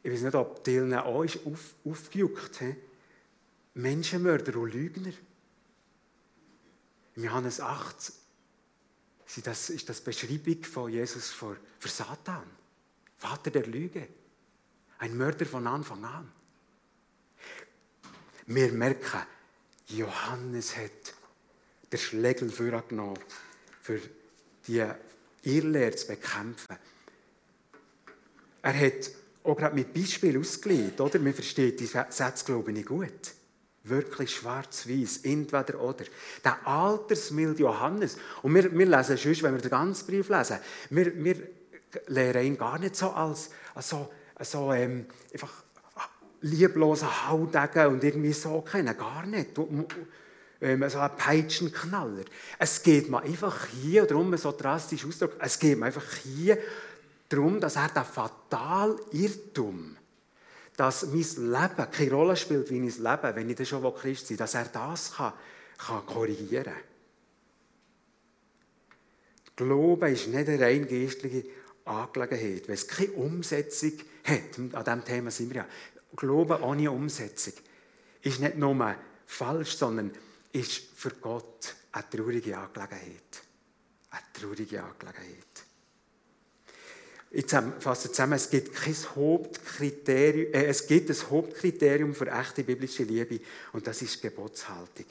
[0.03, 2.59] Ich weiß nicht, ob Dylan auch ist auf, aufgejuckt.
[2.59, 2.75] He?
[3.75, 5.12] Menschenmörder und Lügner.
[7.14, 8.12] Im Johannes 8
[9.42, 12.45] das, ist das Beschreibung von Jesus für, für Satan.
[13.19, 14.09] Vater der Lüge.
[14.99, 16.33] Ein Mörder von Anfang an.
[18.47, 19.23] Wir merken,
[19.88, 21.14] Johannes hat
[21.92, 23.19] den Schlägel vorgenommen,
[23.81, 24.01] für
[24.66, 24.85] die
[25.42, 26.77] Irrlehre zu bekämpfen.
[28.67, 29.13] Er hat
[29.45, 31.21] auch gerade mit Beispiel ausgelegt, oder?
[31.21, 33.33] Man versteht die Sätze, glaube ich, gut.
[33.85, 36.05] Wirklich schwarz-weiß, entweder oder.
[36.45, 38.17] Der altersmilde Johannes.
[38.43, 40.59] Und wir, wir lesen sonst, wenn wir den ganzen Brief lesen,
[40.91, 41.37] wir, wir
[42.09, 44.09] lehren ihn gar nicht so als, als so,
[44.41, 45.53] so ähm, einfach
[46.41, 48.99] liebloser Haudegen und irgendwie so kennen.
[48.99, 49.51] Gar nicht.
[50.61, 52.25] Ähm, so ein Peitschenknaller.
[52.59, 56.59] Es geht mir einfach hier, darum so drastisch Ausdruck, es geht mir einfach hier
[57.29, 59.97] darum, dass er den fatalen Irrtum,
[60.77, 64.37] dass mein Leben keine Rolle spielt wie mein Leben, wenn ich dann schon Christ sein
[64.37, 65.33] dass er das kann,
[65.79, 66.75] kann korrigieren kann.
[69.57, 71.45] Glauben ist nicht eine rein geistliche
[71.87, 72.69] Angelegenheit.
[72.69, 73.93] Wenn es keine Umsetzung
[74.25, 75.67] hat, an diesem Thema sind wir ja,
[76.15, 77.55] Glauben ohne Umsetzung
[78.23, 80.11] ist nicht nur falsch, sondern
[80.53, 83.43] ist für Gott eine traurige Angelegenheit.
[84.11, 85.66] Eine traurige Angelegenheit.
[87.38, 87.44] Ich
[87.81, 93.40] fasse zusammen, es gibt, kein Hauptkriterium, äh, es gibt ein Hauptkriterium für echte biblische Liebe
[93.75, 95.05] und das ist Gebotshaltung.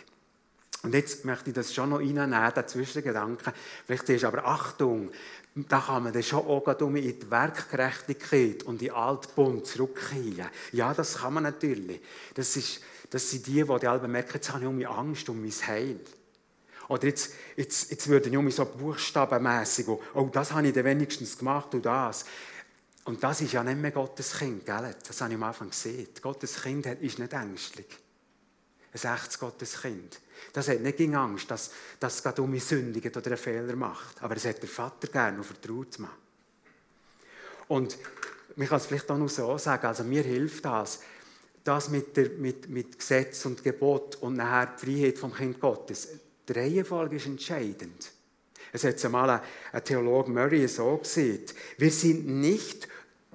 [0.81, 3.53] Und jetzt möchte ich das schon noch reinnehmen, den Zwischengedanken.
[3.85, 5.11] Vielleicht ist aber Achtung,
[5.53, 10.49] da kann man dann schon auch in die Werkgerechtigkeit und in den Altbund zurückkehren.
[10.71, 12.01] Ja, das kann man natürlich.
[12.33, 15.39] Das, ist, das sind die, die, die merken, jetzt habe ich um meine Angst, um
[15.39, 15.99] mein Heil.
[16.87, 21.73] Oder jetzt, jetzt, jetzt würden Junge so buchstabenmässig, oh, das habe ich dann wenigstens gemacht
[21.73, 22.25] und das.
[23.05, 24.95] Und das ist ja nicht mehr Gottes Kind, gell?
[25.07, 26.07] das habe ich am Anfang gesehen.
[26.21, 27.87] Gottes Kind ist nicht ängstlich.
[28.93, 30.19] Ein echtes Gottes Kind.
[30.53, 34.21] Das hat nicht gegen Angst, dass, dass es gerade um sündigt oder einen Fehler macht.
[34.23, 36.09] Aber es hat der Vater gerne und vertraut mir.
[37.67, 37.97] Und
[38.55, 41.01] man kann es vielleicht auch noch so sagen, also mir hilft das,
[41.63, 46.07] das mit, der, mit, mit Gesetz und Gebot und nachher die Freiheit vom Kind Gottes.
[46.47, 48.11] Die Reihenfolge ist entscheidend.
[48.71, 51.45] Es hat einmal ein Theologe Murray so gesehen.
[51.77, 52.87] Wir sind nicht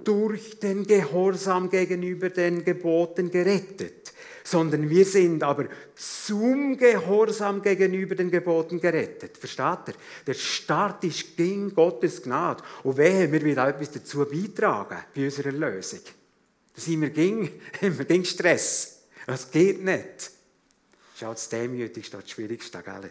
[0.04, 4.12] durch den Gehorsam gegenüber den Geboten gerettet,
[4.44, 9.36] sondern wir sind aber zum Gehorsam gegenüber den Geboten gerettet.
[9.36, 9.94] Versteht ihr?
[10.26, 12.62] Der Start ist gegen Gottes Gnade.
[12.82, 16.00] Und wehe, wir wieder etwas dazu beitragen bei unserer Lösung.
[16.74, 19.02] Da sind wir gegen, wir gegen Stress.
[19.26, 20.30] Das geht nicht
[21.20, 23.10] ist auch das Demütigste, das Schwierigste, gell?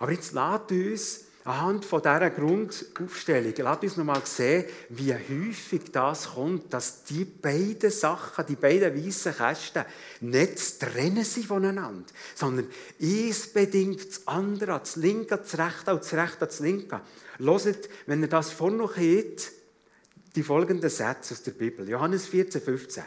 [0.00, 6.30] Aber jetzt lasst uns anhand von dieser Grundaufstellung, lasst uns nochmal sehen, wie häufig das
[6.30, 9.84] kommt, dass die beiden Sachen, die beiden weißen Kästen,
[10.20, 12.66] nicht zu trennen sind voneinander, sondern
[13.00, 17.00] eins bedingt das andere, das linke, das rechte und das rechte, das linke.
[17.38, 19.52] Hört, wenn ihr das vorne noch habt,
[20.34, 21.88] die folgenden Sätze aus der Bibel.
[21.88, 23.04] Johannes 14, 15.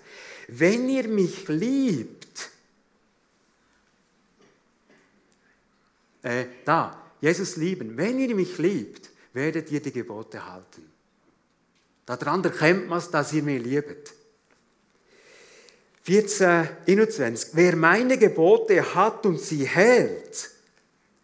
[0.50, 2.17] Wenn ihr mich liebt,
[6.28, 10.92] äh, da, Jesus lieben, wenn ihr mich liebt, werdet ihr die Gebote halten.
[12.06, 14.14] Daran erkennt man es, dass ihr mich liebt.
[16.04, 17.50] 14, 21.
[17.54, 20.52] Wer meine Gebote hat und sie hält,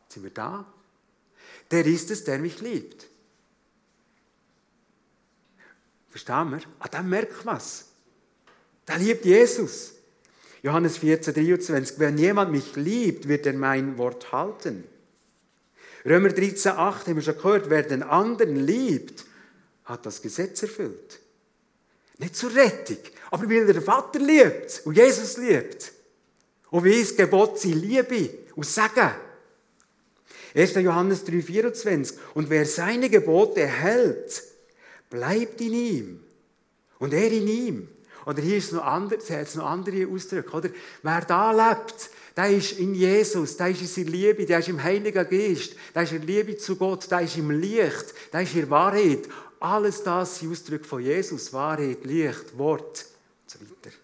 [0.08, 0.66] sind wir da?
[1.72, 3.08] Der ist es, der mich liebt.
[6.10, 6.60] Verstehen wir?
[6.80, 7.88] Ah, dem merkt man es.
[8.88, 9.94] Der liebt Jesus.
[10.62, 12.00] Johannes 14, 23.
[12.00, 14.84] Wenn jemand mich liebt, wird er mein Wort halten.
[16.06, 17.70] Römer 13, 8 haben wir schon gehört.
[17.70, 19.26] Wer den anderen liebt,
[19.86, 21.20] hat das Gesetz erfüllt.
[22.18, 22.98] Nicht zur Rettung,
[23.32, 25.92] aber weil er den Vater liebt und Jesus liebt.
[26.70, 29.12] Und wie ist Gebot sie Liebe und Segen.
[30.56, 30.76] 1.
[30.76, 32.18] Johannes 3, 24.
[32.36, 34.44] Und wer seine Gebote hält,
[35.10, 36.24] bleibt in ihm.
[37.00, 37.90] Und er in ihm.
[38.26, 40.56] Oder hier ist es noch, anders, es noch andere Ausdrücke.
[40.56, 40.70] Oder?
[41.02, 44.82] Wer da lebt, der ist in Jesus, der ist in seiner Liebe, der ist im
[44.82, 48.70] Heiligen Geist, der ist in Liebe zu Gott, der ist im Licht, der ist in
[48.70, 49.30] Wahrheit.
[49.60, 53.06] Alles das sind Ausdrücke von Jesus, Wahrheit, Licht, Wort
[53.44, 53.96] und so weiter.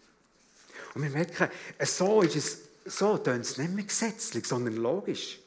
[0.93, 1.49] Und wir merken,
[1.83, 5.39] so ist es, so tönt es nicht mehr gesetzlich, sondern logisch.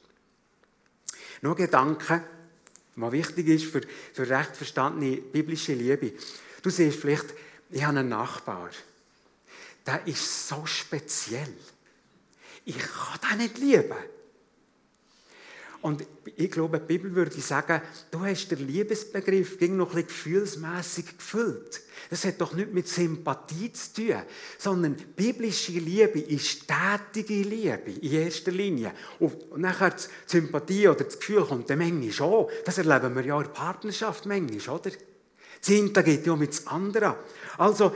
[1.40, 2.22] Nur Gedanken,
[2.96, 3.80] was wichtig ist für,
[4.12, 6.12] für recht verstandene biblische Liebe.
[6.62, 7.26] Du siehst vielleicht,
[7.70, 8.70] ich habe einen Nachbar,
[9.86, 11.52] der ist so speziell.
[12.64, 13.96] Ich kann den nicht lieben.
[15.82, 21.18] Und ich glaube, die Bibel würde sagen, du hast den Liebesbegriff ging noch ein gefühlsmässig
[21.18, 21.80] gefüllt.
[22.08, 24.22] Das hat doch nicht mit Sympathie zu tun,
[24.58, 28.92] sondern biblische Liebe ist tätige Liebe in erster Linie.
[29.18, 32.46] Und nachher die Sympathie oder das Gefühl kommt der Menge schon.
[32.64, 34.90] Das erleben wir ja in der Partnerschaft manchmal, oder?
[35.60, 37.14] Das eine geht ja mit dem anderen.
[37.58, 37.92] Also,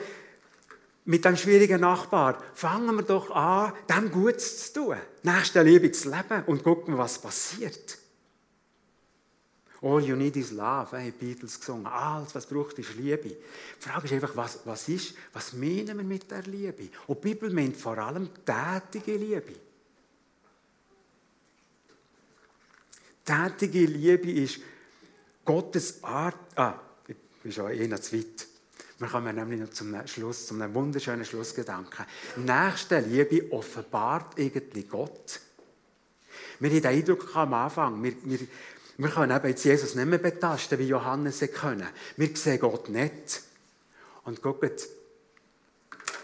[1.06, 4.96] mit einem schwierigen Nachbar, fangen wir doch an, dem Gutes zu tun,
[5.64, 7.98] Liebe zu leben und gucken, was passiert.
[9.82, 11.86] All you need is love, haben Beatles gesungen.
[11.86, 13.28] Alles, was braucht, ist Liebe.
[13.28, 13.36] Die
[13.78, 16.88] Frage ist einfach, was, was ist, was meinen wir mit der Liebe?
[17.06, 19.54] Und die Bibel meint vor allem tätige Liebe.
[23.24, 24.60] Tätige Liebe ist
[25.44, 26.36] Gottes Art.
[26.56, 28.46] Ah, ich bin schon eher zu weit.
[28.98, 32.06] Wir kommen nämlich noch zum Schluss, zum wunderschönen Schlussgedanken.
[32.36, 35.40] Nächste Liebe offenbart irgendwie Gott.
[36.60, 38.38] Wir haben den Eindruck am Anfang, wir, wir,
[38.96, 41.86] wir können eben jetzt Jesus nicht mehr betasten, wie Johannes es können.
[42.16, 43.42] Wir sehen Gott nicht.
[44.24, 44.88] Und guckt,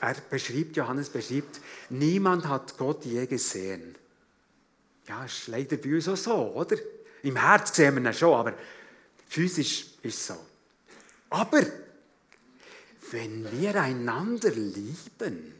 [0.00, 3.94] er beschreibt, Johannes beschreibt, niemand hat Gott je gesehen.
[5.06, 6.76] Ja, ist leider bei uns auch so, oder?
[7.22, 8.54] Im Herz sehen wir ihn schon, aber
[9.28, 10.36] physisch ist es so.
[11.28, 11.60] Aber
[13.12, 15.54] wenn wir einander lieben,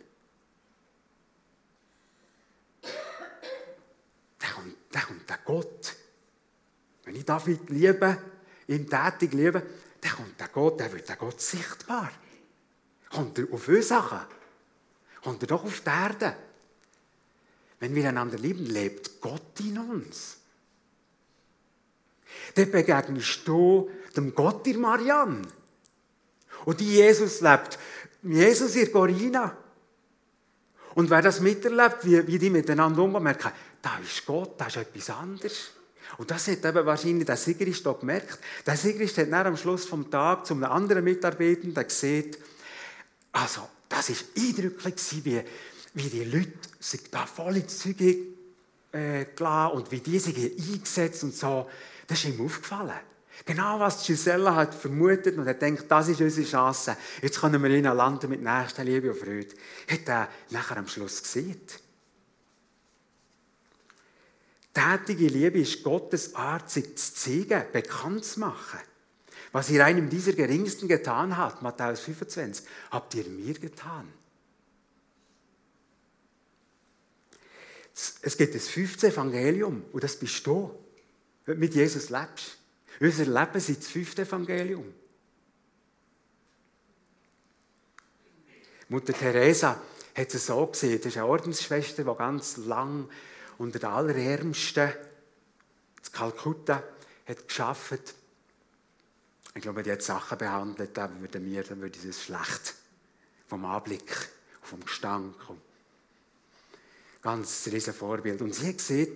[4.38, 5.96] dann kommt, kommt der Gott.
[7.04, 8.18] Wenn ich David liebe,
[8.68, 9.62] ihn tätig liebe,
[10.00, 12.10] dann kommt der Gott, dann wird der Gott sichtbar.
[13.10, 14.20] Kommt er auf uns Sachen?
[15.22, 16.36] Kommt er doch auf die Erde?
[17.80, 20.38] Wenn wir einander lieben, lebt Gott in uns.
[22.54, 25.42] Dann begegnest du dem Gott in Marianne
[26.64, 27.79] und die Jesus lebt.
[28.22, 29.57] Jesus in Corina.
[30.94, 34.77] Und wer das miterlebt, wie, wie die miteinander umgehen, merkt, da ist Gott, da ist
[34.77, 35.70] etwas anderes.
[36.18, 38.38] Und das hat eben wahrscheinlich der Sigrist auch gemerkt.
[38.66, 42.37] Der Sigrist hat dann am Schluss vom Tag zu einem anderen Mitarbeitenden gesehen,
[43.33, 45.42] also, das war eindrücklich, wie,
[45.94, 48.01] wie die Leute sich da voll ins Zeug
[48.92, 51.68] äh, gelassen und wie die sich eingesetzt und so.
[52.07, 53.01] Das ist ihm aufgefallen.
[53.45, 56.97] Genau was Gisella hat vermutet und hat gedacht, das ist unsere Chance.
[57.23, 59.55] Jetzt können wir ihn landen mit nächster Liebe und Freude.
[59.90, 61.61] Hat er nachher am Schluss gesehen.
[64.73, 68.81] Tätige Liebe ist Gottes Art, sich zu zeigen, bekannt zu machen.
[69.51, 74.11] Was ihr einem dieser Geringsten getan habt, Matthäus 25, habt ihr mir getan.
[78.23, 80.75] Es gibt das fünfte Evangelium und das bist du,
[81.45, 82.62] wenn du mit Jesus lebst.
[83.00, 84.92] Unser Leben ist das fünfte Evangelium.
[88.88, 89.81] Mutter Teresa
[90.14, 90.98] hat es so gesehen.
[90.98, 93.09] Das ist eine Ordensschwester, die ganz lang
[93.59, 96.82] unter den Allerärmsten in Kalkutta
[97.26, 98.14] hat geschafft.
[99.55, 102.74] Ich glaube, die hat Sachen behandelt, da würde mir, dann würde es schlecht
[103.47, 104.28] vom Anblick,
[104.62, 105.36] vom Gestank.
[107.20, 108.40] Ganz riesen Vorbild.
[108.43, 109.14] Und sie gesehen,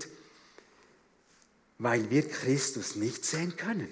[1.78, 3.88] weil wir Christus nicht sehen können.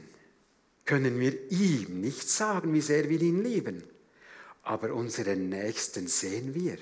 [0.87, 3.83] können wir ihm nicht sagen, wie sehr wir ihn lieben.
[4.63, 6.77] Aber unseren Nächsten sehen wir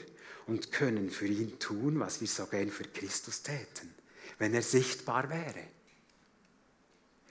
[0.46, 3.94] und können für ihn tun, was wir so gern für Christus täten,
[4.38, 5.66] wenn er sichtbar wäre.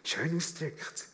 [0.04, 1.08] Schön ausgedrückt.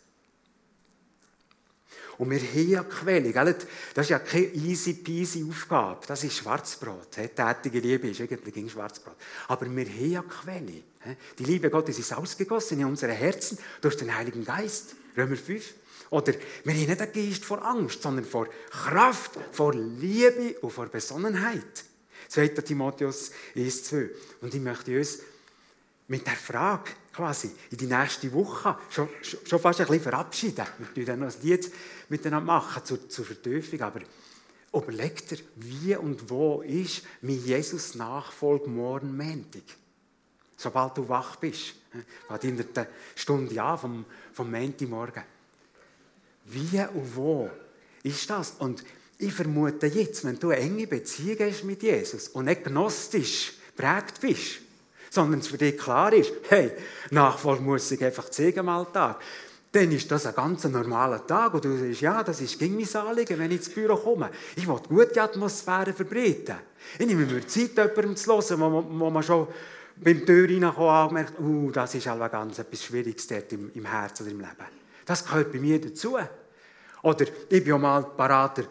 [2.18, 3.32] Und wir haben ja Quelle.
[3.32, 3.56] Gell?
[3.94, 6.06] Das ist ja keine easy peasy Aufgabe.
[6.08, 7.12] Das ist Schwarzbrot.
[7.12, 9.16] Tätige Liebe ist irgendwie Schwarzbrot.
[9.48, 10.84] Aber wir haben ja Quelle.
[11.40, 14.96] Die Liebe Gottes ist ausgegossen in unsere Herzen durch den Heiligen Geist.
[15.16, 15.74] Römer 5.
[16.10, 16.34] Oder
[16.64, 21.86] wir haben nicht einen Geist vor Angst, sondern vor Kraft, vor Liebe und vor Besonnenheit.
[22.30, 22.48] 2.
[22.50, 24.10] Timotheus 1, 2.
[24.42, 25.20] Und ich möchte uns
[26.08, 30.66] mit der Frage quasi in die nächste Woche schon, schon fast ein bisschen verabschieden.
[30.78, 31.72] Wir machen dann noch ein Lied
[32.10, 34.02] miteinander machen zur, zur Vertiefung, aber
[34.74, 39.64] überlegt ihr, wie und wo ist mein Jesus Nachfolge morgen Montag?
[40.58, 41.76] Sobald du wach bist,
[42.30, 45.24] geht in der Stunde an vom, vom Montagmorgen.
[46.46, 47.50] Wie und wo
[48.04, 48.56] ist das?
[48.60, 48.84] Und
[49.20, 54.22] ich vermute jetzt, wenn du eine enge Beziehung hast mit Jesus und nicht gnostisch prägt
[54.22, 54.60] bist,
[55.10, 56.72] sondern es für dich klar ist, hey,
[57.12, 59.20] Nachfolge muss ich einfach zeigen im Alltag,
[59.72, 62.96] dann ist das ein ganz normaler Tag und du sagst, ja, das ist gegen mein
[62.96, 64.30] Anliegen, wenn ich ins Büro komme.
[64.56, 66.56] Ich will gute Atmosphäre verbreiten.
[66.98, 69.48] Ich nehme mir Zeit, jemandem zu hören, wo, wo man schon
[70.02, 74.24] beim Tür reinkommen angemerkt, uh, das ist halt ganz etwas Schwieriges dort im, im Herzen
[74.24, 74.78] oder im Leben.
[75.06, 76.18] Das gehört bei mir dazu.
[77.04, 78.66] Oder ich bin auch mal parat, der,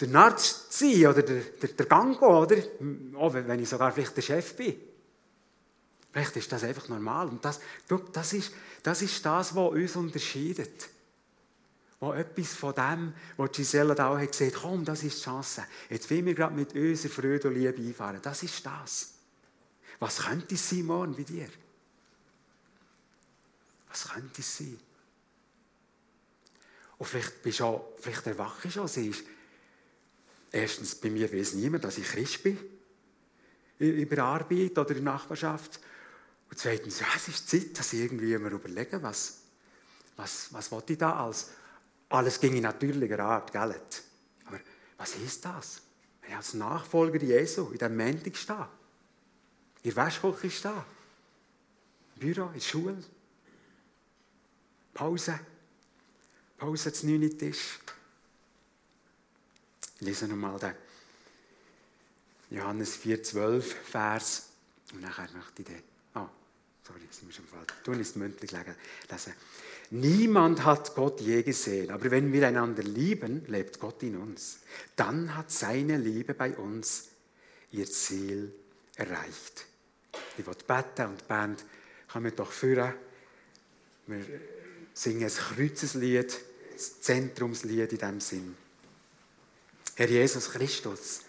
[0.00, 2.56] der, Narz zu sein oder der, der, der Gango, oder?
[3.16, 4.74] Auch wenn ich sogar vielleicht der Chef bin.
[6.12, 7.28] Vielleicht ist das einfach normal.
[7.28, 7.60] Und das,
[8.12, 8.52] das, ist,
[8.82, 10.88] das ist das, was uns unterscheidet.
[12.00, 15.64] Wo etwas von dem, was Giselle da auch hat gesagt komm, das ist die Chance.
[15.88, 18.18] Jetzt wollen wir gerade mit unserer Freude und Liebe einfahren.
[18.20, 19.12] Das ist das.
[20.02, 21.48] Was könnte es sein morgen bei dir?
[23.88, 24.76] Was könnte es sein?
[26.98, 29.22] Und vielleicht, bist du auch, vielleicht erwache ich schon, siehst,
[30.50, 32.58] erstens, bei mir weiß niemand, dass ich Christ bin,
[33.78, 35.78] in der Arbeit oder in der Nachbarschaft.
[36.50, 39.42] Und zweitens, ja, es ist Zeit, dass ich irgendwie mir überlege, was,
[40.16, 41.50] was, was will ich da als,
[42.08, 43.80] alles ging in natürlicher Art, gell?
[44.46, 44.60] Aber
[44.98, 45.80] was ist das?
[46.22, 48.68] Wenn ich als Nachfolger Jesu in diesem Montag stehe,
[49.82, 50.84] in der Wäschküche stehe,
[52.16, 53.04] im Büro, in der Schule,
[54.94, 55.40] Pause,
[56.58, 57.38] Pause zum 9.
[57.38, 57.78] Tisch.
[59.96, 60.74] Ich lese nochmal den
[62.50, 64.48] Johannes 4,12 Vers
[64.92, 65.92] und nachher möchte ich den
[66.86, 67.72] Sorry, sind wir schon falsch.
[67.84, 69.32] Tun ist mündlich lesen.
[69.90, 74.58] Niemand hat Gott je gesehen, aber wenn wir einander lieben, lebt Gott in uns.
[74.96, 77.08] Dann hat seine Liebe bei uns
[77.70, 78.52] ihr Ziel
[78.96, 79.66] erreicht.
[80.36, 81.64] Ich will beten und die Band
[82.10, 82.94] kommen doch führen.
[84.06, 84.24] Wir
[84.94, 86.38] singen ein Kreuzeslied,
[86.74, 88.56] das Zentrumslied in diesem Sinn.
[89.94, 91.20] Herr Jesus Christus,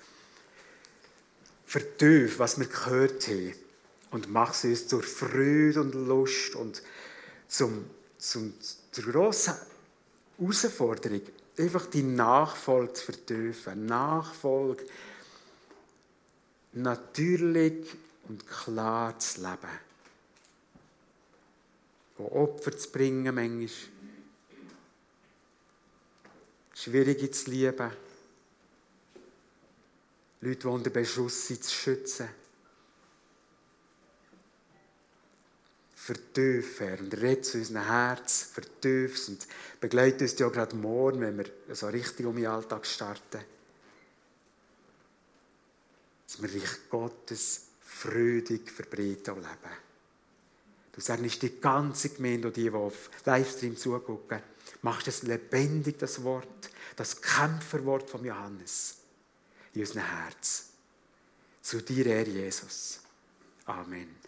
[1.65, 3.53] vertief, was wir gehört haben
[4.11, 6.81] und mach sie uns zur Freude und Lust und
[7.47, 8.53] zum, zum,
[8.91, 9.55] zur grossen
[10.37, 11.21] Herausforderung,
[11.57, 13.85] einfach die Nachfolge zu vertiefen.
[13.85, 14.85] Nachfolge
[16.73, 17.85] natürlich
[18.27, 19.79] und klar zu leben.
[22.17, 23.69] Wo Opfer zu bringen, manchmal.
[26.75, 27.91] Schwierige zu lieben.
[30.41, 32.29] Leute, die unter Beschuss sind, zu schützen.
[36.03, 39.47] vertief, Herr, und red zu unserem Herz, vertief und
[39.79, 43.39] begleite uns ja gerade morgen, wenn wir so richtig um den Alltag starten.
[46.27, 49.77] Dass wir Gottes freudig verbreiten und leben.
[50.91, 54.41] Du sagst die ganze Gemeinde und die, die auf Livestream zugucken,
[54.81, 58.97] machst es lebendig, das Wort, das Kämpferwort von Johannes
[59.73, 60.69] in unserem Herz.
[61.61, 62.99] Zu dir, Herr Jesus.
[63.65, 64.22] Amen.